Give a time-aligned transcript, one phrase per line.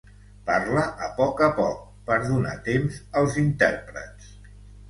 [0.45, 4.35] Parla a poc a poc, per donar temps als intèrprets.